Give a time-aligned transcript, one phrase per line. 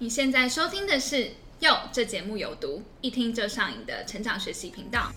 [0.00, 1.16] 你现在收听的是
[1.58, 5.10] 《哟》，这节目有毒，一听就上瘾的成长学习频道。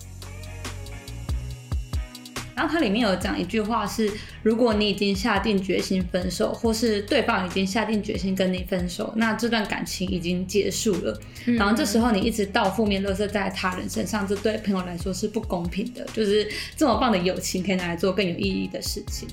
[2.56, 11.16] 然后它里面有讲一句话是：如果你已经下定决心分手，或是对方已经下定决心跟你分手，那这段感情已经结束了。
[11.44, 16.04] 然后这时候你一直倒负面垃圾在他人身上，这对朋友来说是不公平的。
[16.12, 19.28] 就是这么棒的友情，可以拿来做更有意义的事情。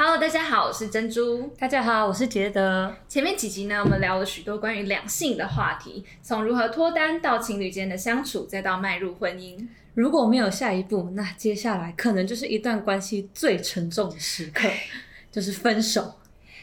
[0.00, 1.52] Hello，大家好，我是珍珠。
[1.58, 2.94] 大家好，我是杰德。
[3.08, 9.66] 前面几集呢，我们聊了许多关于两性的话题，从如何脱单到情侣间的相处，再到迈入婚姻。
[9.94, 14.68] 如果没有下一步，那接下来可能就是一段关系最沉重的时刻，
[15.32, 16.14] 就是分手。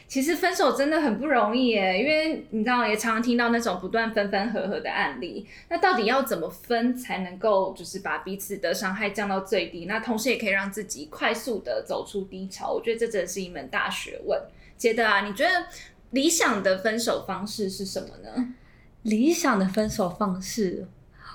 [0.08, 5.46] 其实分手真的很不容易耶，因为你知道，也常常听到那种不断分分合合的案例。
[5.68, 9.86] 那到底要怎么分才能够就是把彼此的伤害降到最低？
[9.86, 12.72] 那同时也可以让自己快速的走出低潮。
[12.72, 14.40] 我觉得这真的是一门大学问。
[14.76, 15.66] 杰德啊，你觉得
[16.10, 18.54] 理想的分手方式是什么呢？
[19.02, 20.86] 理想的分手方式。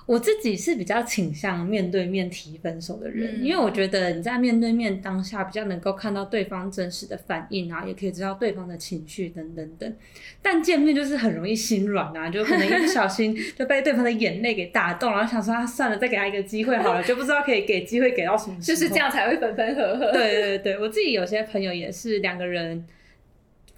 [0.05, 9.95] 我自己是比较倾向面对面提分手的人，嗯因为我觉得你在面对面当下比较能够看到对方真实的反应啊，也可以知道对方的情绪等等等。
[10.41, 18.75] 但见面就是很容易心软啊，就可能一不小心 就被对方的眼泪给打动，然后想说啊算了，再给他一个机会好了，就不知道可以给机会给到什么时候。
[18.75, 20.11] 就是这样才会分分合合。
[20.11, 22.85] 对对对，我自己有些朋友也是两个人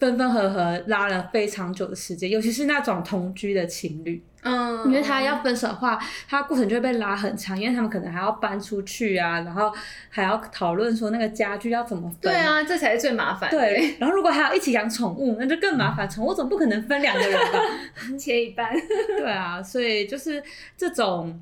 [0.03, 4.21] 分分合合拉了非常久的时间，尤其是那种同居的情侣。
[4.41, 9.71] 嗯，因为他要分手的话，他过程就会被拉很长，因为他们可能还要搬出去啊，然后
[10.09, 12.19] 还要讨论说那个家具要怎么分。
[12.19, 13.57] 对啊，这才是最麻烦的。
[13.57, 16.09] 对，然后如果还要一起养宠物，那就更麻烦。
[16.09, 17.59] 宠物总不可能分两个人吧？
[18.19, 18.69] 切一半。
[19.17, 20.43] 对啊，所以就是
[20.75, 21.41] 这种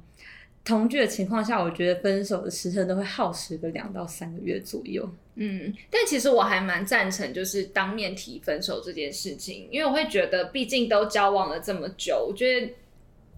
[0.64, 5.10] 同居的情况下，我觉得分手的时辰都会耗时个两到三个月左右。
[5.36, 12.74] 嗯，但其实我还蛮赞成，就是当面提分手这件事情，因为我会觉得，毕竟都交往了这么久，我觉得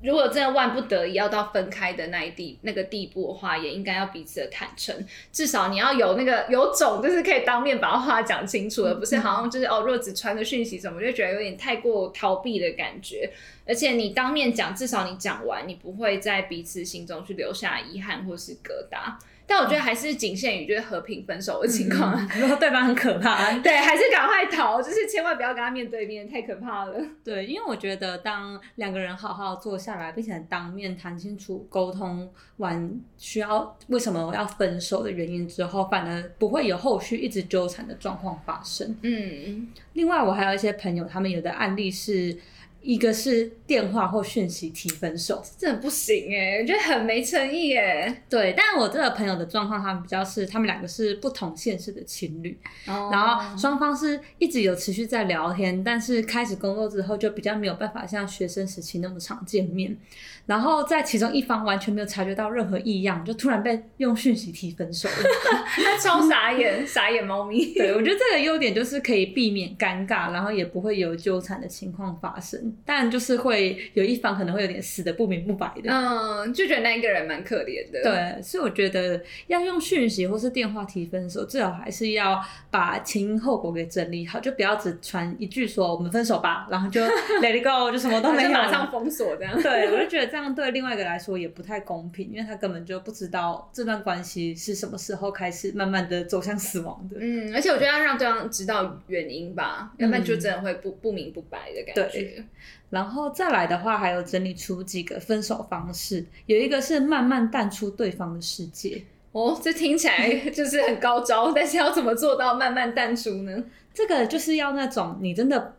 [0.02, 4.93] 如果真的万不得已要到分开的那一地那个地步的话，也应该要彼此的坦诚，
[5.32, 13.32] 至少你要有那个有种，就是可以当面把话讲清楚，而不是好像就是哦，若只传个讯息什么，就觉得有点太过逃避的感觉。
[13.65, 19.14] 而且你当面讲，至少你讲完，你不会在彼此心中去留下遗憾或是疙瘩。
[19.45, 26.95] 但我觉得还是仅限于就是和平分手的情况啊，如果对方很可怕， 对，还是赶快逃，就是千万不要跟他面对面，太可怕了。
[27.23, 38.95] 对，因为我觉得当两个人好好坐下来，并且当面谈清楚、沟通完需要为什么要分手的原因之后，反而不会有后续一直纠缠的状况发生。
[39.02, 42.37] 嗯，另外，我还有一些朋友，他们有的案例是。
[42.83, 48.23] 一个是电话或讯息提分手，真的不行哎，我觉得很没诚意哎。
[48.30, 59.98] 对，但我这个朋友的状况，他们比较是他们两个是不同县市的情侣，哦然后双方是一直有持续在聊天，但是开始工作之后就比较没有办法像学生时期那么常见面，
[60.45, 65.15] 然后在其中一方完全没有察觉到任何异样，就突然被用讯息提分手了。
[65.83, 67.73] 他超傻眼，傻眼猫咪。
[67.73, 75.92] 对，我觉得这个优点就是可以避免尴尬，然后也不会有纠缠的情况发生，但就是会有一方可能会有点死的不明不白的。
[75.92, 87.02] 嗯，就觉得那一个人蛮可怜的。，对，所以我觉得要用讯息或是电话提分手，最好还是要把前因后果给整理好，就不要只传一句说我们分手吧，然后就
[87.42, 89.62] let it go，就什么都没有，就马上封锁这样。
[89.62, 97.17] 对， 我就觉得这样对另外一个来说也不太公平，因为他根本就不知道这段关系是什么时候开始慢慢的走向死亡的。
[97.20, 102.44] 嗯，而且我觉得要让对方知道原因吧，要不然就真的会不不明不白的感觉对。
[102.90, 109.04] 然后再来的话，还有整理出几个分手方式，有一个是慢慢淡出对方的世界。
[109.32, 113.64] 哦，这听起来 就是很高招，但是要怎么做到慢慢淡出呢？
[113.94, 115.76] 这个就是要那种你真的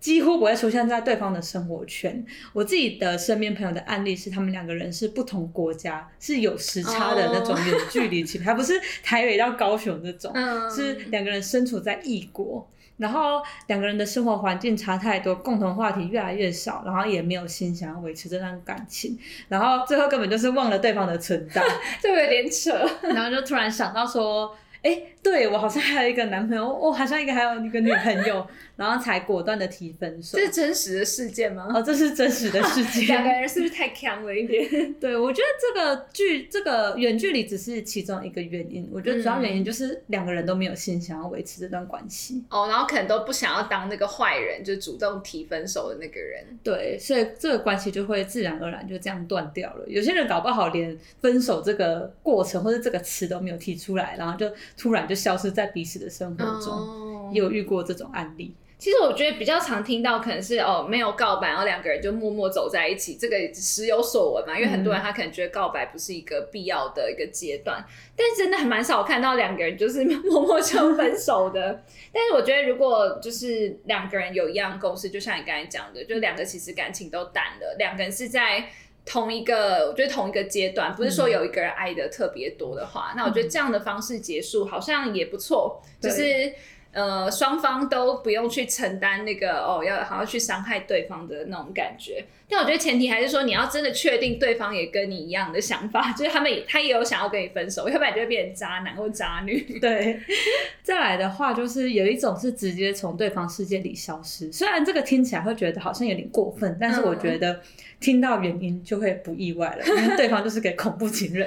[0.00, 2.24] 几乎不会出现在对方的生活圈。
[2.54, 12.66] 我自己的身边朋友的案例是，他们两个人是不同国家，是有时差的那种远距离情，还不是台北到高雄这种， 嗯是两个人身处在异国。
[12.98, 19.18] 然后两个人的生活环境差太多，共同话题越来越少，然后也没有心想要维持这段感情，
[19.48, 21.62] 然后最后根本就是忘了对方的存在，
[22.02, 22.72] 这个有点扯。
[23.14, 28.46] 然后就突然想到说，哎，对我好像还有一个男朋友，我好像一个还有一个女朋友，
[28.76, 30.48] 然后才果断的提分手这。
[30.48, 31.68] 是真实的事件吗？
[31.74, 33.30] 哦，这是真实的事件两个。
[33.30, 34.66] 人是不是太强了一点？
[34.98, 42.42] 对，我觉得这个距这个远距离只是其中一个原因，我觉得主要原因就是两个人都没有心想要维持这段关系。
[42.50, 46.44] 哦，然后可能都不想要当那个坏人，就主动提分手的那个人。
[46.64, 49.84] 对，所以这个关系就会自然而然就这样断掉了。
[49.86, 56.72] 有些人搞不好连分手这个过程或者这个词都没有提出来，然后就突然就消失在彼此的生活中。
[56.72, 58.54] 哦也有遇过这种案例。
[58.78, 64.58] 其实我觉得比较常听到可能是哦没有告白，然后两个人就默默走在一起，这个时有所闻嘛。
[64.58, 67.84] 因为很多人他可能觉得告白不是一个必要的一个阶段，
[68.16, 71.84] 但真的还蛮少看到两个人就是默默就分手的。
[72.14, 78.70] 但是我觉得如果就是两个人有一样共识，就像你刚才讲的，就两个其实感情都淡了，两个人是在
[79.08, 86.52] 同一个我觉得同一个阶段，不是说有一个人爱的特别多的话，那我觉得这样的方式结束好像也不错，就是。
[86.90, 92.24] 呃，双方都不用去承担那个哦，要好像去伤害对方的那种感觉。
[92.48, 99.60] 但我觉得前提还是说，你要真的确定对方也跟你一样的想法， 就是他们他也有想要跟你分手，要不然就会变成渣男或渣女。
[99.78, 100.18] 对，
[100.82, 107.60] 再来的话就是有一种是直接从对方世界里消失，虽然这个听起来会觉得好像有点过分，但是我觉得
[108.00, 111.46] 听到原因就会不意外了，因为对方就是个恐怖情人。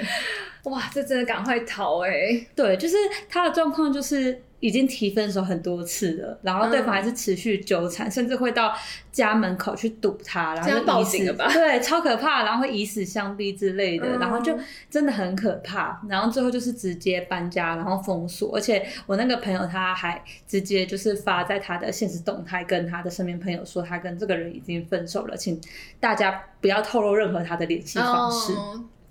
[0.65, 2.45] 哇，这真的赶快逃哎！
[2.55, 2.95] 对，就是
[3.27, 4.43] 他的状况就是。
[4.61, 8.73] 已经提分手很多次了，然后对方还是持续纠缠，甚至会到
[9.11, 11.51] 家门口去堵他，然后报警了吧？
[11.51, 14.57] 对，超可怕，然后会以死相逼之类的，然后就
[14.89, 15.99] 真的很可怕。
[16.07, 18.55] 然后最后就是直接搬家，然后封锁。
[18.55, 25.59] 而且我那个朋友他还直接就是发在他的现实动态，跟他的身边朋友说他跟这个人已经分手了，请
[25.99, 28.53] 大家不要透露任何他的联系方式。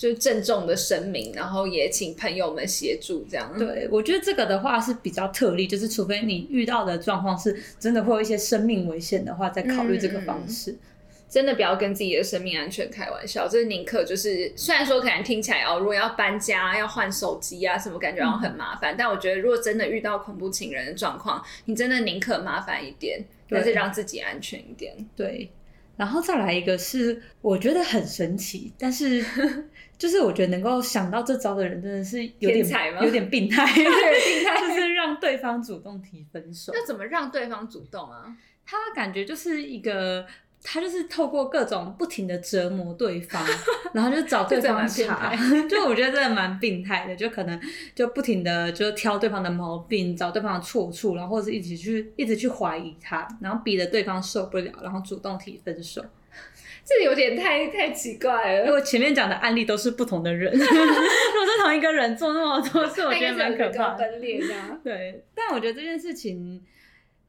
[0.01, 3.53] 就郑重的声明，然后也请朋友们协助，这样。
[3.59, 10.75] 对，我觉得这个的话是比较特例，就是除非你遇到的状况是真的会有一些生命危险的话，再考虑这个方式。
[11.29, 24.97] 真的不要跟自己的生命安全开玩笑，就是宁可就是，虽然说可能听起来哦，如果要搬家、要换手机啊什么，感觉好像很麻烦，但我觉得如果真的遇到恐怖情人的状况，你真的宁可麻烦一点，但是让自己安全一点。
[25.15, 25.51] 对。
[25.97, 29.23] 然后再来一个是我觉得很神奇，但是
[30.01, 32.67] 就是我觉得能够想到这招的人真的是有点
[33.03, 36.73] 有点病态， 病态 就是让对方主动提分手。
[36.75, 38.35] 那怎么让对方主动啊？
[38.65, 40.27] 他感觉就是一个。
[40.63, 43.43] 他就是透过各种不停的折磨对方，
[43.95, 45.35] 然后就找对方茬，
[45.67, 47.59] 就我觉得真的蛮病态的，就可能
[47.95, 56.05] 就不停的就挑对方的毛病，找对方的错处，然后或者是一起去一直去怀疑他，然后逼得对方受不了，然后主动提分手。
[56.91, 58.67] 这有点太太奇怪了。
[58.67, 63.95] 因为前面讲的案例都是不同的人， 如果是同一个人做那么多次，我觉得蛮可怕。
[63.97, 64.43] 分裂
[64.83, 66.61] 对，但我觉得这件事情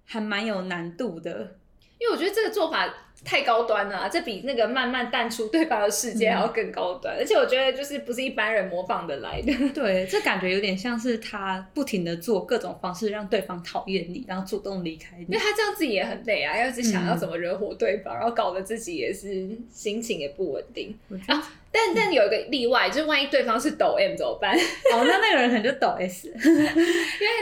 [0.06, 1.58] 还蛮有难度的，
[2.00, 2.92] 因为我觉得这个做法。
[3.23, 9.53] 太高端了，这比那个慢慢淡出对方的世界还要更高端，而且我觉得就是不是一般人模仿的来的。
[9.73, 15.25] 对，这感觉有点像是他不停的做各种方式让对方讨厌你，然后主动离开你。
[15.25, 20.97] 因为他这样自己也很累啊，要一直想要怎么惹火对方，然后搞得自己也是心情也不稳定。
[21.27, 24.53] 啊，但但有一个例外，就是万一对方是抖 M 怎么办？
[24.94, 26.68] 哦，那那个人可能就抖 S，因为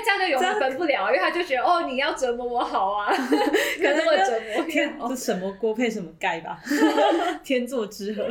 [0.05, 6.61] 这样就永远分不了，因为他就觉得哦，你要折磨我好啊， 可能会折磨天，这什么锅配什么盖吧，
[7.43, 8.23] 天作之合。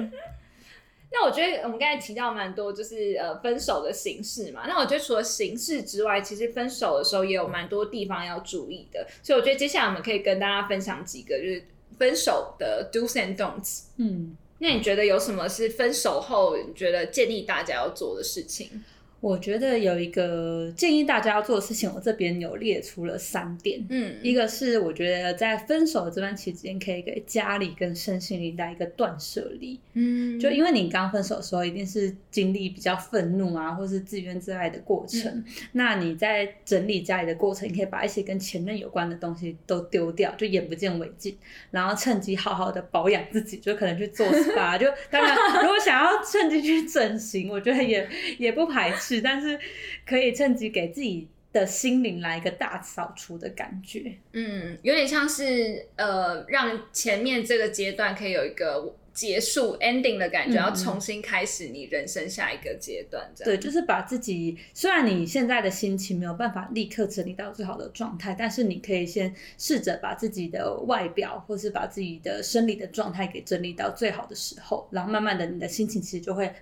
[1.10, 4.66] 那我觉得我们刚才提到蛮多，就是呃分手的形式嘛。
[4.68, 9.04] 那我觉得除了形式之外，其实分手的时候也有蛮多地方要注意的。
[9.22, 11.64] 所以我觉得接下来我们可以跟大家分享几个，就是
[11.98, 13.84] 分手的 do's and don'ts。
[13.96, 14.36] 嗯。
[14.60, 18.84] 那你觉得有什么是分手后你觉得建议大家要做的事情？
[19.20, 23.84] 我觉得有一个建议大家要做的事情，我这边有列出了三点。
[23.88, 29.76] 嗯，一个是我觉得在分手的这段期间，可以给家里跟身心灵带一个断舍离。
[29.94, 35.44] 嗯，就因为你刚分手的时候，一定是经历比较愤怒啊，或是自怨自艾的过程。
[35.72, 41.36] 那你在整理家里的过程，你可以把一些跟前任有关的东西都丢掉，就眼不见为净，
[41.72, 44.78] 然后趁机好好的保养自己，就可能去做 SPA。
[44.78, 48.08] 就当然，如果想要趁机去整形，我觉得也
[48.38, 49.07] 也不排斥。
[49.08, 49.58] 是，但是
[50.06, 54.12] 可以趁机给自己的心灵来一个大扫除的感觉。
[54.32, 63.28] 嗯，有点像是呃，让前面这个阶段可以有一个结束 ending 的感觉，要重新开始你人生下一个阶段。
[63.34, 76.52] 这样对，就是把自己，虽然你现在的心情没有办法立刻整理到最好的状态，但是你可以先试着把自己的外表，或是把自己的生理的状态给整理到最好的时候，然后慢慢的，你的心情其实就会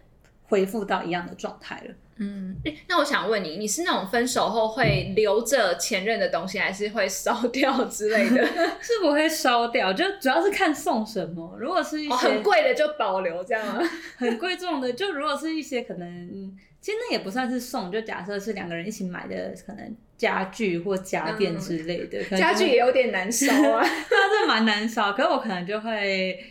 [0.48, 1.94] 恢复到一样的状态了。
[2.18, 2.56] 嗯，
[2.88, 8.42] 那我想问你，你是那种分手后会留着前任的东西，还是会烧掉之类的？
[8.80, 11.54] 是不会烧掉，就主要是看送什么。
[11.60, 13.62] 如果是一些很贵的，就保留这样。
[14.16, 22.24] 很贵重的，就如果是一些可能，其实那也不算是送，就假设是两个人一起买的，可能家具或家电之类的。
[22.34, 26.42] 家具也有点难烧啊， 那这蛮难烧，可是我可能就会。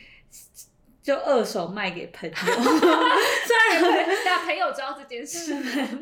[1.06, 5.54] 就二手卖给朋友， 虽然大朋友知道这件事，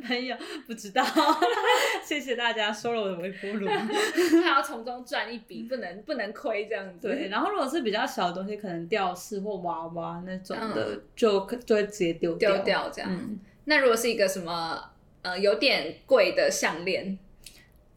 [0.08, 0.34] 朋友
[0.66, 1.06] 不知道，
[2.02, 3.68] 谢谢大家收了我的微波炉，
[4.42, 7.10] 他要从中赚一笔，不能不能亏这样子。
[7.10, 13.38] 对，然后如果是比较小的东西，可能吊饰或娃娃那种的，就就会直接丢丢掉这样。
[13.66, 14.82] 那如果是一个什么
[15.22, 17.20] 呃有点贵的项链，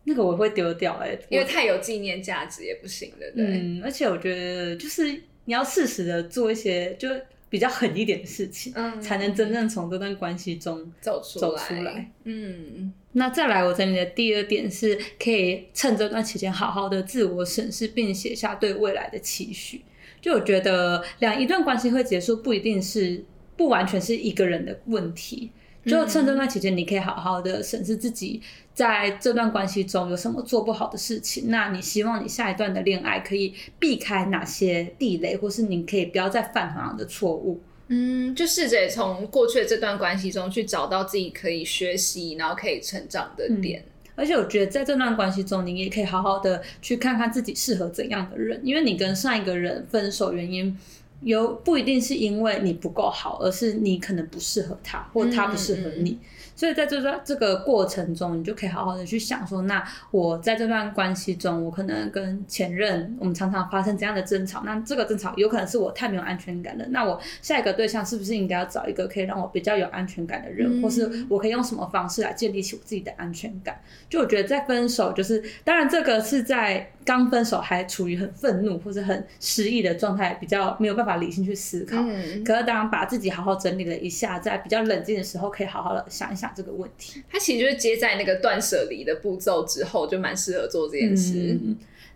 [0.02, 3.32] 那个我会丢掉哎，因为太有纪念价值也不行的。
[3.36, 5.22] 嗯，而且我觉得就是。
[5.46, 7.08] 你要适时的做一些就
[7.48, 12.10] 比较狠一点的事情，嗯才能真正从这段关系中走出走出来。
[12.24, 19.80] 嗯，那再来，我整理的第二点是，可以趁这段期间好好的自我审视，并写下对未来的期许。
[20.20, 23.24] 就我觉得，两一段关系会结束，不一定是
[23.56, 25.50] 不完全是一个人的问题。
[25.87, 28.43] 就趁这段期间，你可以好好的审视自己
[28.75, 31.45] 在这段关系中有什么做不好的事情。
[31.47, 37.61] 那你希望你下一段的恋爱可以避开哪些地雷，或是你可以不要再犯同样的错误？
[37.88, 43.85] 嗯，就试着从过去的这段关系中去找到自己可以学习，然后可以成长的点。
[44.16, 50.76] 而且我觉得在这段关系中，你也可以好好的去看看自己适合怎样的人，因为你跟上一个人分手原因。
[51.20, 56.18] 有不一定是因为你不够好，而是你可能不适合他，或他不适合你。
[56.54, 64.62] 所以在这段这个过程中，你就可以好好的去想说，那我在这段关系中，我可能跟前任，我们常常发生怎样的争吵。
[64.64, 66.87] 那这个争吵有可能是我太没有安全感了。
[66.88, 73.78] 那我下一个对象是不是应该要找一个可以让我比较有安全感的人，或是我可以用什么方式来建立起我自己的安全感？
[74.08, 81.96] 就我觉得在分手，就是当然这个是在刚分手还处于很愤怒或者很失意的状态，比较没有办法理性去思考。
[82.44, 86.52] 可是当然把自己好好整理了一下，在比较冷静的时候，可以好好的想一想。
[86.56, 91.58] 这个问题，它其实就是接在那个断舍离的步骤之后，就蛮适合做这件事。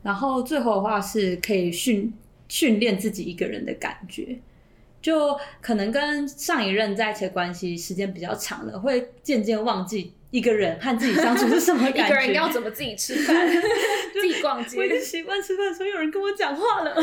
[0.02, 2.12] 然后最后的话是可以训
[2.48, 4.38] 训练自己一个人的感觉，
[5.00, 10.14] 就可能跟上一任在一起的关系时间比较长了，会渐渐忘记。
[10.30, 12.06] 一个人和自己相处是什么感觉？
[12.06, 13.46] 一个人要怎么自己吃饭，
[14.12, 14.78] 自己逛街？
[14.78, 16.94] 我已经习惯吃饭的时候有人跟我讲话了。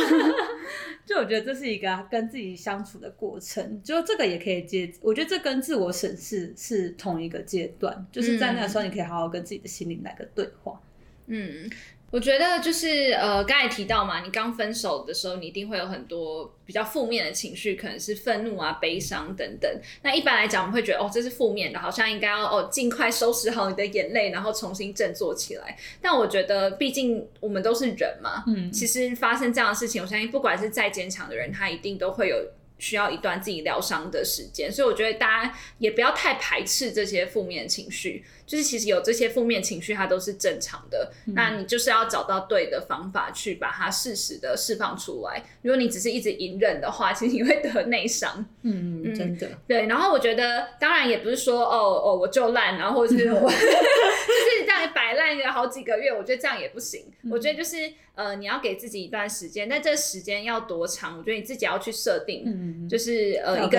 [1.05, 4.91] 就我觉得这是一个跟自己相处的过程，就这个也可以接。
[5.01, 10.79] 我觉得这跟自我审视是同一个阶段，就是在那个时候你可以好好跟自己的心灵来个对话。
[11.27, 11.69] 嗯。
[12.09, 19.69] 我觉得就是呃，刚才提到嘛，你刚分手的时候，你一定会有很多比较负面的情绪，可能是愤怒啊、悲伤等等。
[20.03, 25.77] 那一般来讲，我们会觉得哦，这是负面的，好像应该要哦，尽快收拾好你的眼泪，然后重新振作起来。
[26.01, 32.37] 但我觉得，毕竟我们都是人嘛，嗯，其实发生这样的事情，我相信不管是再坚强的人，他一定都会有。
[32.79, 41.11] 需要一段自己疗伤的时间，所以我觉得大家也不要太排斥这些负面情绪，就是其实有这些负面情绪，它都是正常的。
[41.35, 45.43] 那你就是要找到对的方法去把它适时的释放出来。
[45.61, 48.43] 如果你只是一直隐忍的话，其实你会得内伤。
[48.63, 49.47] 嗯嗯，真的。
[49.67, 57.05] 对，然后我觉得当然也不是说哦哦我就烂，然后或者是我 就是这样摆烂个好几个月，我觉得这样也不行。
[57.29, 57.91] 我觉得就是。
[58.17, 61.19] 呃，你要给自己一段时间，但这时间要多长？
[61.19, 63.77] 我觉得你自己要去设定，就是呃一个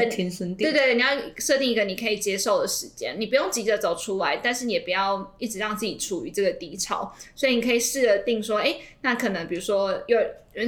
[0.55, 1.09] 对对，你要
[1.39, 10.19] 设定一个你可以接受的时间，你不用急着走出来，但是你也不要一直让自己处于这个低潮，所以你可以试着定说，哎，那可能比如说有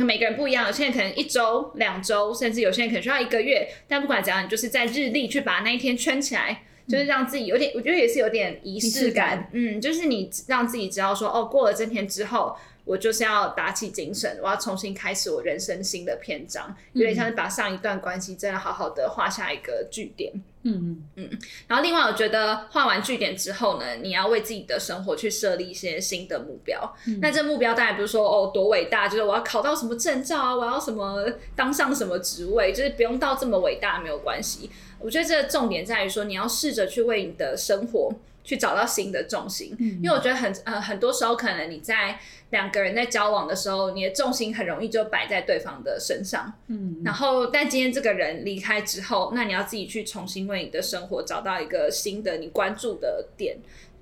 [0.05, 12.57] 每个人不一样，有些人可能一周、两周，甚至有些人可能需要一个月，但不管怎样，你就是在日历去把那一天圈起来，就是让自己有点，我觉得也是有点仪式感，嗯，就是你让自己知道说，哦，过了这天之后。
[12.87, 20.33] 我就是要打起精神，我要重新开始我人生新的篇章，有点像是把上一段关系真的好好的画下一个句点。
[20.63, 21.39] 嗯嗯嗯。
[21.67, 26.95] 然后另外，我觉得画完句点之后呢，你要为自己的生活去设立一些新的目标。
[27.21, 31.25] 那这目标当然不是说哦多伟大，就是我要考到什么证照啊，我要什么
[31.57, 34.71] 当上什么职位，就是不用到这么伟大没有关系。
[34.99, 38.13] 我觉得这个重点在于说，你要试着去为你的生活。
[38.51, 42.19] 去找到新的重心，因为我觉得很呃很多时候可能你在
[42.51, 53.57] 两个人在交往的时候，你的重心很容易就摆在对方的身上，嗯，然后但今天这个人离开之后，那你要自己去重新为你的生活找到一个新的你关注的点。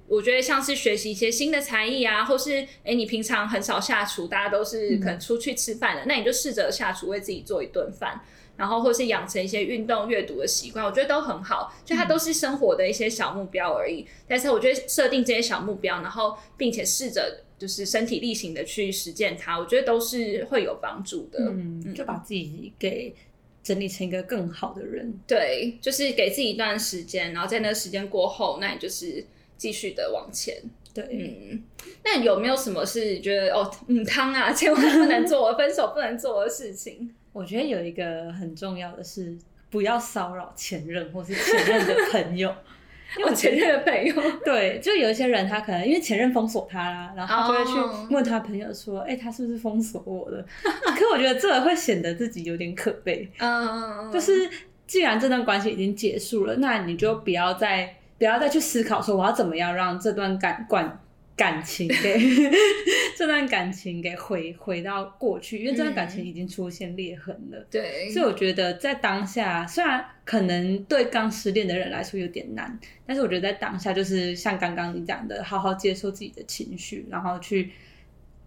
[0.06, 8.22] 我觉得像是学习一些新的才艺啊，或是哎你平常很少下厨，大家都是可能出去吃饭的，那你就试着下厨为自己做一顿饭。
[8.58, 11.72] 然后或是养成一些运动、阅读的习惯，我觉得都很好。
[11.84, 14.04] 就它都是生活的一些小目标而已。
[14.26, 21.38] 但是我觉得设定这些小目标，然后并且试着就是身体力行的去实践它，我觉得都是会有帮助的。
[21.38, 23.14] 嗯，就把自己给
[23.62, 25.14] 整理成一个更好的人。
[25.24, 29.24] 对，就是给自己一段时间，然后在那个时间过后，那你就是
[29.56, 30.56] 继续的往前。
[30.92, 31.62] 对，嗯。
[32.02, 37.14] 那有没有什么是觉得哦，嗯，汤啊，千万不能做， 分手不能做的事情？
[37.38, 39.38] 我觉得有一个很重要的是，
[39.70, 42.52] 不要骚扰前任或是前任的朋友。
[43.16, 44.14] 因为我前任的朋友，
[44.44, 53.26] 对，就有一些人他可能因为前任封锁他啦，然后他就会去问他朋友说：“哎，他是不是封锁我的？” 可我觉得这个会显得自己有点可悲。
[53.38, 54.50] 嗯，就是
[54.86, 61.00] 既然这段关系已经结束了，那你就不要再不要再去思考说我要怎么样让这段感关。
[61.38, 62.20] 感情给
[63.16, 67.66] 这段感情给回回到过去，因为这段感情已经出现裂痕了。
[67.70, 77.70] 对，所以我觉得在当下，虽然可能对刚失恋的人来说有点难，但是我觉得在当下，就是像刚刚你讲的，好好接受自己的情绪，然后去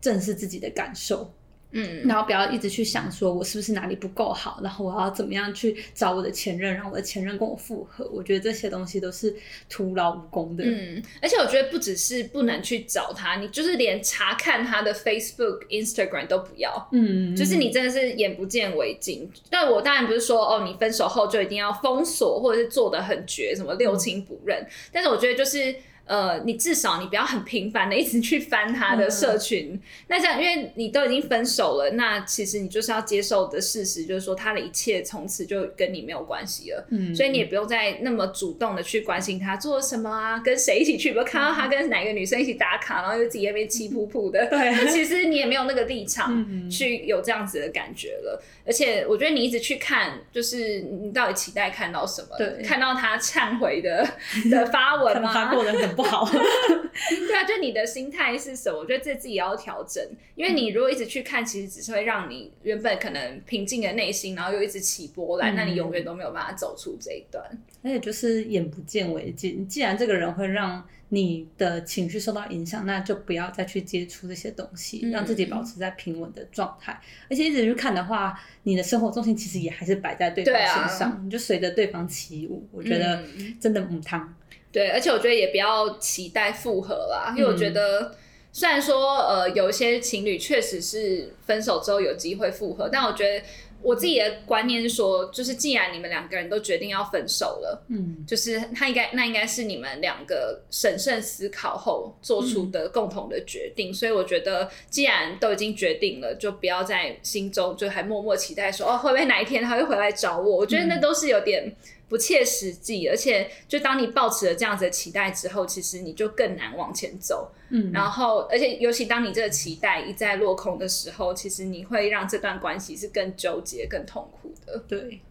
[0.01, 1.33] 正视自己的感受。
[1.71, 8.09] 嗯，然后不要一直去想说我是不是哪里不够好，然后我要怎么样去找我的前任，让我的前任跟我复合。
[8.11, 9.35] 我觉得这些东西都是
[9.69, 10.63] 徒劳无功的。
[10.65, 16.89] 嗯，而且我觉得不只是不能去找他，你就是连查看他的 Facebook、Instagram 都不要。
[16.91, 19.29] 嗯，就是你真的是眼不见为净。
[19.49, 24.65] 但我当然不是说哦，你分手后就一定要封锁，或者是做的很绝，什么六亲不认。
[24.91, 25.73] 但是我觉得就是。
[26.05, 48.43] 呃，你至少你不要很频繁的一直去翻他的社群，那这样，因为你都已经分手了，那其实你就是要接受的事实，就是说他的一切从此就跟你没有关系了，嗯，所以你也不用再那么主动的去关心他做什么啊，跟谁一起去，比如看到他跟哪个女生一起打卡，然后又自己那边气噗噗的，对，那其实你也没有那个立场去有这样子的感觉了。
[48.65, 52.37] 而且我觉得你一直去看，就是你到底期待看到什么？
[52.37, 54.07] 对，看到他忏悔的
[54.51, 55.33] 的发文吗？
[55.33, 56.25] 他过得很不好。
[56.31, 58.79] 对啊，就你的心态是什么？
[58.79, 60.03] 我觉得这自己也要调整，
[60.35, 67.43] 因为你如果一直去看，其实只是会让你原本可能平静的内心，然后又一直起波澜，那你永远都没有办法走出这一段。
[67.83, 70.83] 而且就是眼不见为净，既然这个人会让。
[71.13, 76.97] 你的情绪受到影响，那就不要再去接触这些东西，让自己保持在平稳的状态。
[77.29, 82.65] 而且一直去看的话，你的生活重心其实也还是摆在对方身上，你就随着对方起舞。
[82.71, 83.21] 我觉得
[83.59, 84.33] 真的母汤。
[84.71, 88.15] 对，而且我觉得也不要期待复合啦，因为我觉得
[88.51, 93.43] 虽然说呃有一些情侣确实是分手之后有机会复合，但我觉得。
[93.83, 110.57] 我自己的观念是说，就是既然你们两个人都决定要分手了，嗯，就是他应该那应该是你们两个审慎思考后做出的共同的决定，所以我觉得既然都已经决定了，就不要在心中就还默默期待说哦会不会哪一天他会回来找我？
[110.57, 111.75] 我觉得那都是有点。
[112.11, 117.49] 不切实际，而且就当你抱持了这样子的期待之后，其实你就更难往前走。
[117.69, 124.77] 嗯，然后而且尤其当你这个期待一再落空的时候，其实你会让这段关系是更纠结、更痛苦的。
[124.89, 125.21] 对。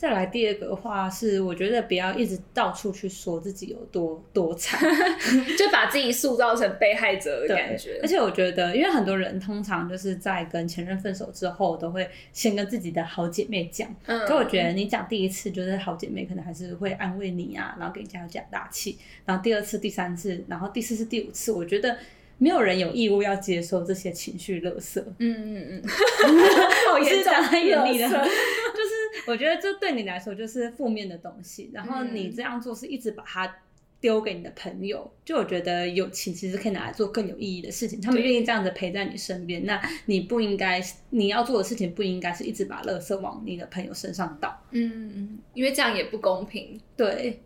[0.00, 4.80] 再来第二个的话是，我觉得不要一直到处去说自己有多多惨
[5.58, 8.00] 就把自己塑造成被害者的感觉。
[8.00, 13.94] 而且我觉得，因为很多人通常就是在跟前任分手之后，都会先跟自己的好姐妹讲。
[14.06, 14.26] 嗯。
[14.26, 18.98] 可我觉得你讲第一次，就是好姐妹可能还是会安慰你啊，然后给你加油加打气。
[19.26, 21.98] 然后第二次、第三次，然后第四次、第五次，我觉得
[22.38, 24.98] 没有人有义务要接受这些情绪垃圾。
[25.18, 25.82] 嗯嗯嗯。
[26.90, 28.08] 好严重，太严厉的。
[28.08, 28.99] 就是。
[29.26, 33.56] 我觉得这对你来说就是负面的东西，然后你这样做是一直把它
[34.00, 38.00] 丢给你的朋友，就我觉得友情其实可以拿来做更有意义的事情。
[38.00, 44.58] 他们愿意这样子陪在你身边，那你不应该你要做的事情不应该是一直把垃圾往你的朋友身上倒。
[44.70, 46.80] 嗯，因为这样也不公平。
[46.96, 47.40] 对。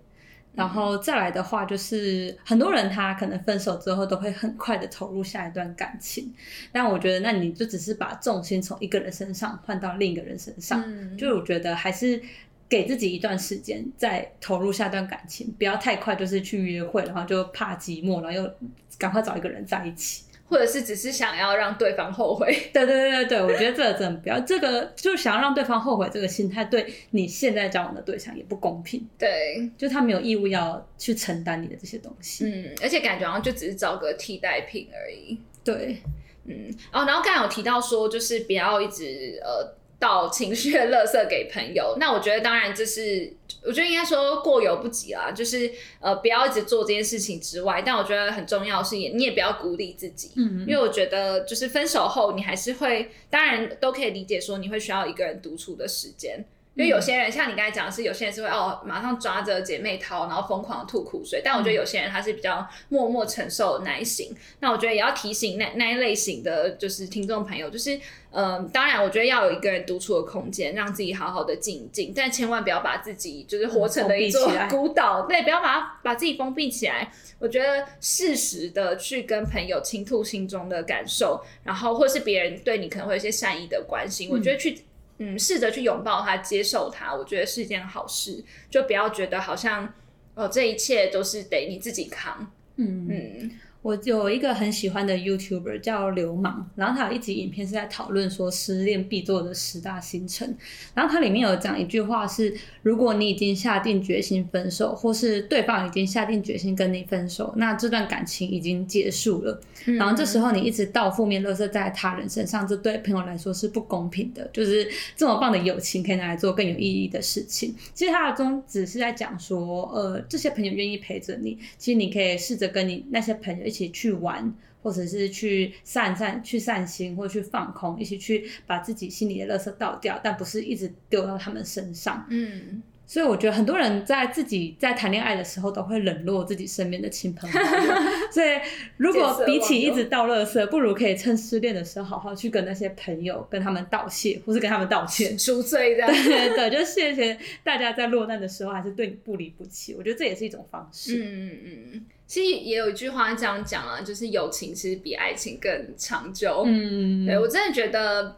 [0.55, 6.33] 然后再来的话，就是很多人他可能分手之后都会很快的投入下一段感情，
[6.71, 10.83] 但我觉得那你就只是把重心从一个人身上换到另一个人身上，
[11.17, 12.23] 就我觉得还是
[12.69, 18.55] 给自己一段时间再投入下段感情，不要太快就是去约会，然后就怕寂寞，然后又
[18.99, 20.25] 赶快找一个人在一起。
[20.47, 29.09] 或者是只是想要让对方后悔， 对对对对对，我觉得这个真的不要，这个就想要让对方后悔，这个心态对你现在交往的对象也不公平。
[29.19, 32.45] 对，就他没有义务要去承担你的这些东西。
[32.45, 35.39] 嗯，而且感觉好像就只是找个替代品而已。
[35.65, 36.03] 对，
[36.45, 39.75] 嗯，哦，然后刚才有提到说，就是不要一直呃。
[40.05, 43.33] 到情绪的垃圾给朋友，那我觉得当然这是，
[43.65, 56.45] 我觉得应该说过犹不及啦，就是呃不要一直做这件事情之外，但我觉得很重要是也你也不要鼓励自己，嗯，因为我觉得就是分手后你还是会，当然都可以理解说你会需要一个人独处的时间。
[56.77, 61.41] 因为有些人像你刚才讲的是，有些人是会哦马上抓着姐妹掏，然后疯狂吐苦水。
[61.45, 64.35] 但我觉得有些人他是比较默默承受耐心。
[64.59, 67.99] 那我觉得也要提醒那那一类型的就是听众朋友，就是
[68.33, 77.13] 嗯，当然我觉得要有一个人独处的空间，让自己好好的静一静，但千万不要把自己就是活成了一座孤岛，对，不要把它把自己封闭起来。
[77.39, 84.77] 我觉得适时的去跟朋友倾吐心中的感受，然后或是别人对你可能会有一些善意的关心，我觉得去。
[85.19, 88.45] 嗯，试着去拥抱它，接受它，我觉得是一件好事。
[88.71, 89.93] 就不要觉得好像
[90.35, 92.53] 哦，这一切都是得你自己扛。
[92.77, 93.51] 嗯嗯。
[93.85, 100.57] 我有一个很喜欢的 YouTuber 叫流氓，然后他有一集影片是在讨论说失恋必做的十大行程，
[100.95, 109.61] 然后它里面有讲一句话是：如果你已经下定决心分手，或是对方已经下定决心跟你分手，那这段感情已经结束了。
[109.85, 114.49] 然后这时候你一直倒负面垃圾在他人身上，这对朋友来说是不公平的。
[114.51, 117.75] 就是这么棒的友情可以拿来做更有意义的事情。
[117.93, 132.27] 其实他的宗旨是在讲说，呃，这些朋友愿意陪着你，其实你可以试着跟你那些朋友一起去玩，或者是去散散、去散心，或者去放空，一起去把自己心里的垃圾倒掉，但不是一直丢到他们身上。
[132.31, 132.83] 嗯。
[133.07, 137.93] 所以我觉得很多人在自己在谈恋爱的时候都会冷落自己身边的亲朋好友，
[138.33, 138.49] 所以
[138.97, 146.07] 如果比起一直倒垃圾，不如可以趁失恋的时候好好去跟那些朋友跟他们道谢，或是跟他们道歉赎罪的。
[146.07, 151.23] 对对，就谢谢大家在落难的时候还是对你不离不弃，我觉得这也是一种方式。
[151.23, 156.65] 嗯嗯嗯，其实也有一句话这样讲啊，就是友情其实比爱情更长久。
[156.67, 158.37] 嗯，对我真的觉得。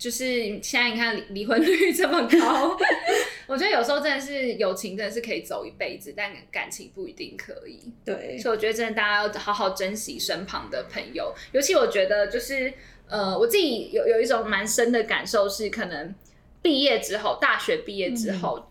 [0.00, 2.74] 就是现在你看离离婚率这么高，
[3.46, 7.92] 我觉得有时候真的是友情真的是可以走一辈子，但感情不一定可以。
[8.02, 12.72] 对，所以我觉得真的大家要好好珍惜身旁的朋友，尤其我觉得就是
[13.08, 16.14] 呃，我自己有有一种蛮深的感受是，可能
[16.62, 18.69] 毕业之后，大学毕业之后。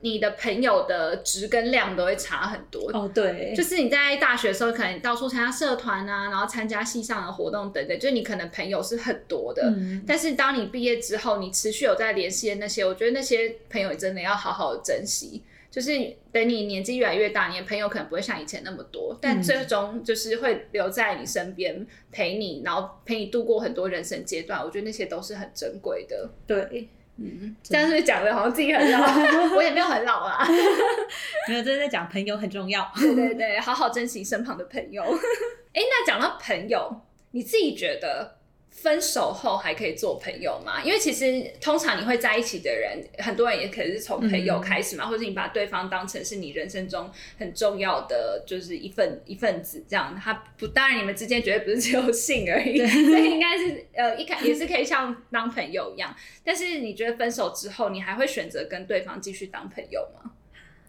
[0.00, 9.72] 你的朋友的值跟量都会差很多哦，对，就是你在大学的时候，可能到处参加社团啊，然后参加系上的活动等等，就是你可能朋友是很多的。
[10.06, 15.42] 但是当你毕业之后，你持续有在联系的那些，我觉得那些朋友真的要好好珍惜。
[15.70, 15.90] 就是
[16.30, 24.60] 等你年纪越来越大，你的朋友可能不会像以前那么多，但最终就是会留在你身边陪你，然后陪你度过很多人生阶段。
[24.62, 26.28] 我觉得那些都是很珍贵的。
[26.46, 26.88] 对。
[27.22, 29.00] 嗯，这样是讲的好像自己很老，
[29.56, 30.46] 我也没有很老啊。
[31.48, 32.90] 没有，这是在讲朋友很重要。
[32.96, 35.02] 对对对，好好珍惜身旁的朋友。
[35.72, 38.41] 哎，那讲到朋友，你自己觉得？
[38.72, 40.82] 分手后还可以做朋友吗？
[40.82, 47.08] 因为其实通常你会在一起的人，很多人也可能是从朋友开始嘛，或者你把对方当成是你人生中
[47.38, 50.18] 很重要的就是一份一份子这样。
[50.18, 56.12] 他不，当然你们之间绝对不是只有性而已， 所以应该是呃一开也是可以像当朋友一样。
[56.42, 60.32] 但是你觉得分手之后，你还会选择跟对方继续当朋友吗？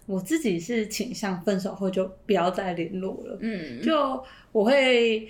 [0.07, 3.37] 我自己是倾向分手后就不要再联络了。
[3.41, 5.27] 嗯，就我会。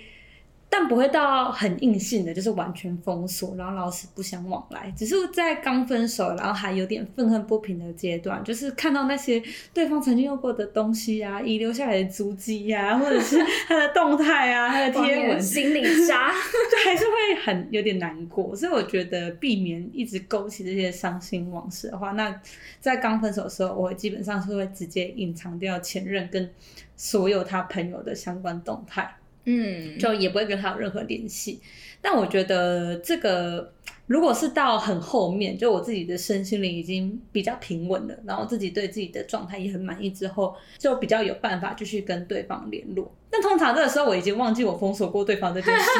[0.76, 4.92] 但不会到很硬性的，就是完全封锁，然后老死不相往来。
[4.96, 9.40] 只是在刚分手，然后还有点愤恨不平的阶段，就是看到那些
[9.72, 18.56] 对方曾经用过的东西啊，遗留下来的足迹呀，或者是他的动态啊，他的贴文，心里渣，就还是会很有点难过。
[18.56, 22.34] 所以我觉得避免一直勾起这些伤心往事的话，那
[22.80, 26.50] 在刚分手的时候，我基本上是会直接隐藏掉前任跟
[26.96, 29.14] 所有他朋友的相关动态。
[29.44, 31.60] 嗯，就也不会跟他有任何联系。
[32.00, 33.72] 但我觉得这个，
[34.06, 43.10] 如果是到很后面，就我自己的身心灵已经比较平稳了，然后自己对自己的状态也很满意之后，就比较有办法继续跟对方联络。
[43.30, 45.90] 但通常这个时候，我已经忘记我封锁过对方这件事，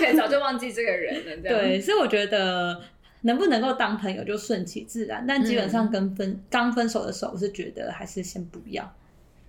[0.00, 1.42] 可以早就忘记这个人了。
[1.42, 2.80] 对，所以我觉得
[3.20, 5.24] 能不能够当朋友就顺其自然。
[5.28, 8.90] 但基本上跟分刚分手的时候，我是觉得还是先不要。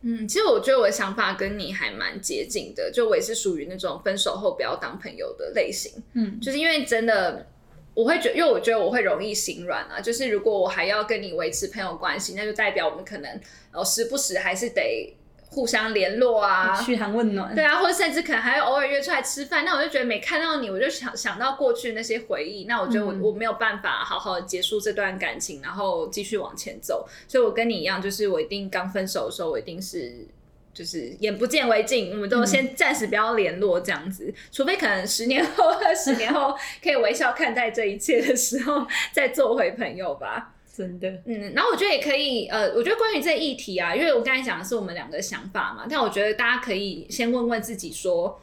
[0.04, 5.92] 嗯，其实我觉得我的想法跟你还蛮接近的，就我也是属于那种分手后不要当朋友的类型。
[6.14, 7.48] 嗯，就是因为真的，
[7.94, 10.00] 我会觉，因为我觉得我会容易心软啊。
[10.00, 13.40] 就是如果我还要跟你维持朋友关系，那就代表我们可能
[13.72, 15.16] 呃时不时还是得。
[15.54, 19.64] 互相联络啊，嘘寒问暖，对啊，或者甚至可能还要偶尔约出来吃饭。
[19.64, 22.66] 那我就觉得每看到你，我就想想到过去那些回忆。
[22.66, 27.08] 那我觉得我我没有办法好好结束这段感情，然后继续往前走。
[27.28, 30.26] 所以我跟你一样，就是我一定刚分手的时候，我一定是
[30.74, 34.34] 就是眼不见为净，我们都先暂时不要联络这样子。
[34.52, 40.53] 除非可能十年后、二十年后可以微笑看待这一切的时候，再做回朋友吧。
[40.76, 48.42] 真的，嗯，然后我觉得也可以，呃，我觉得关于这议题啊，因为我刚才讲的是我们两个想法嘛，但我觉得大家可以先问问自己说，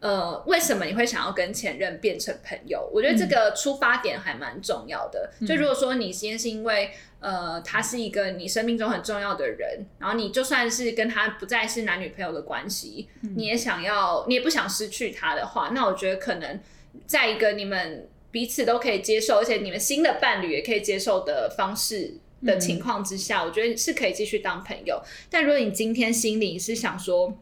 [0.00, 2.90] 呃，为什么你会想要跟前任变成朋友？
[2.92, 5.30] 我觉得这个出发点还蛮重要的。
[5.46, 16.58] 就如果说你先是因为，呃，他是一个你生命中很重要的人，然后你就算是跟他不再是男女朋友的关系，你也想要，你也不想失去他的话，那我觉得可能
[17.06, 18.08] 在一个你们。
[18.30, 22.14] 彼此都可以接受，而且你们新的伴侣也可以接受的方式
[22.44, 25.02] 的情况之下，我觉得是可以继续当朋友。
[25.30, 27.36] 但如果你今天心里是想说，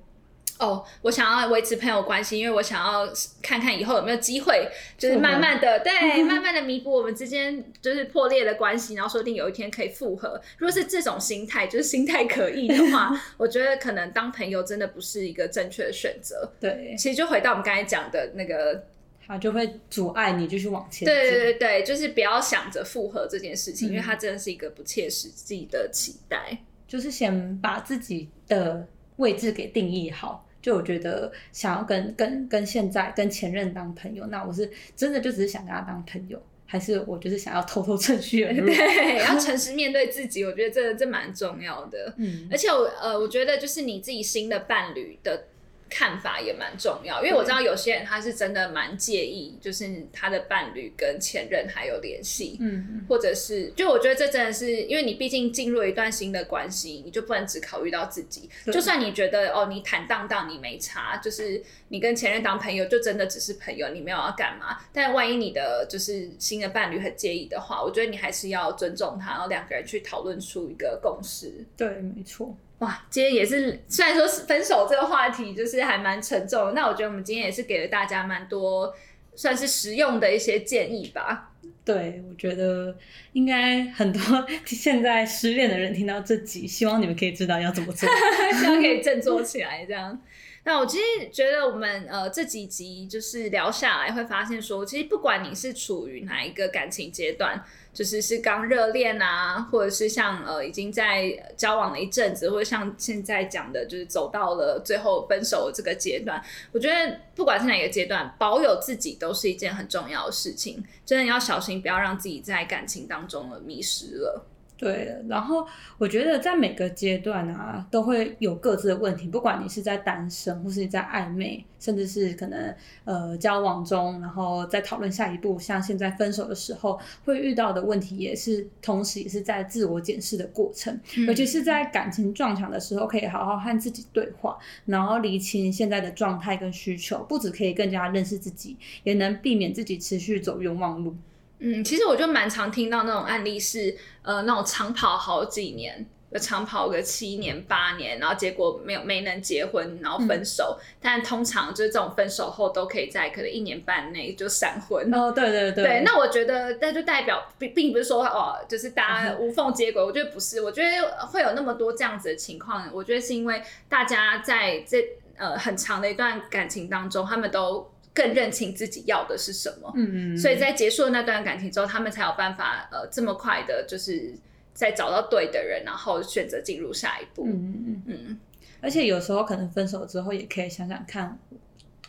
[0.59, 3.07] 哦，我想要维持朋友关系，因为我想要
[3.43, 10.41] 看看以后有没有机会，就是慢慢的对，慢慢的 弥补我们之间就是破裂的关系，然后说不定有一天可以复合。
[10.57, 16.51] 如果是这种心态，就是心态可以的话， 我觉得可能当朋友真的不是一个正确的选择。
[16.59, 18.83] 对，其实就回到我们刚才讲的那个，
[19.27, 21.05] 他就会阻碍你继续往前。
[21.05, 26.57] 对对对对，就是不要想着复合这件事情，因为它真的是一个不切实际的期待。
[26.87, 28.87] 就是先把自己的
[29.17, 30.47] 位置给定义好。
[30.63, 38.67] 就我觉得想要跟跟跟现在跟前任当朋友，那我是真的就只是想跟他当朋友，还是我就是想要偷偷趁虚而入？
[38.67, 42.15] 对， 要诚实面对自己，我觉得这这蛮重要的。
[42.19, 45.47] 嗯，而且我呃，我觉得就是你自己新的伴侣的。
[45.89, 58.51] 看法也蛮重要，因为我知道有些人他是真的蛮介意，就是他的伴侣跟前任还有联系，嗯，或者是就我觉得这真的是，因为你毕竟进入一段新的关系，你就不能只考虑到自己。
[58.73, 64.79] 就算你觉得哦，你坦荡荡，你没差，就是你跟前任当朋友，就真的只是朋友，你没有要干嘛。
[64.93, 71.65] 但万一你的就是新的伴侣很介意的话，我觉得你还是要尊重他，然后两个人去讨论出一个共识。
[71.77, 72.57] 对，没错。
[72.81, 78.95] 哇，今天也是，虽然说分手这个话题就是还蛮沉重，那我觉得我们今天也是给了大家蛮多
[79.35, 81.53] 算是实用的一些建议吧。
[81.85, 82.95] 对，我觉得
[83.33, 84.21] 应该很多
[84.67, 88.09] 现在失恋的人听到这集，希望你们可以知道要怎么做，
[88.59, 90.21] 希望可以振作起来这样。
[90.67, 97.65] 那我其实觉得我们呃这几集就是聊下来，会发现说，其实不管你是处于哪一个感情阶段。
[97.97, 106.39] 就是是刚热恋啊，或者是像呃已经在交往了一阵子，或者像现在讲的，就是走到了最后分手这个阶段。
[106.73, 110.85] 我觉得不管是哪一个阶段，保有自己都是一件很重要的事情。
[111.07, 114.45] 真的要小心，不要让自己在感情当中了迷失了。
[114.79, 119.27] 对，然后我觉得在每个阶段啊，都会有各自的问题。
[119.27, 131.01] 不管你是在单身，或是你在暧昧，甚至是可能呃交往中，然后在讨论下一步，像现在分手的时候会遇到的问题，也是同时也是在自我检视的过程。
[131.27, 141.17] 尤其是在感情撞墙的时候，可以好好和自己对话，然后理清现在的状态跟需求，不止可以更加认识自己，也能避免自己持续走冤枉路。
[141.59, 146.07] 嗯，其实我就蛮常听到那种案例是，呃，那种长跑好几年，
[146.39, 150.79] 长跑个七年八年，然后结果没有没能结婚，然后分手。
[151.01, 155.13] 但通常就是这种分手后都可以在可能一年半内就闪婚。
[155.15, 155.85] 哦，对对对。
[155.85, 160.03] 对，那我觉得那就代表并并不是说哦，就是大家无缝接轨。
[160.03, 165.03] 我觉得不是，我觉得会有那么多这样子的情况，我觉得是因为大家在这
[165.39, 167.91] 呃很长的一段感情当中，他们都。
[168.17, 174.35] 更认清自己要的是什么，嗯嗯，所以在结束了那段感情之后，他们才有办法呃这么快的，就是
[174.73, 178.03] 再找到对的人，然后选择进入下一步，嗯嗯。
[178.07, 178.41] 嗯，
[178.81, 181.39] 而且有时候可能分手之后，也可以想想看。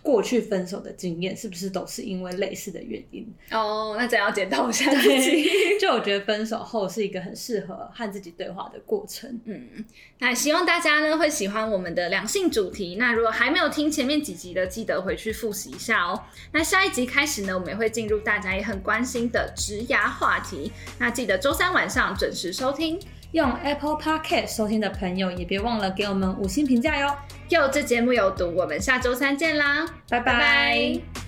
[0.08, 3.28] 过去分手的经验是不是都是因为类似的原因？
[3.52, 5.50] 哦，那真要检讨一下自己？
[5.82, 9.38] 就我觉得分手后是一个很适合和自己对话的过程。
[9.44, 9.84] 嗯，
[10.20, 12.96] 那希望大家呢会喜欢我们的两性主题。
[12.96, 16.24] 那如果还没有听前面几集的，记得回去复习一下哦。
[16.54, 20.72] 那下一集开始呢，我们也会进入大家也很关心的职涯话题。
[21.00, 22.98] 那记得周三晚上准时收听。
[23.32, 27.16] 用 Apple Podcast 收听的朋友也别忘了给我们五星评价哟。
[27.50, 31.27] 哟，这节目有毒，我们下周三见啦，拜拜。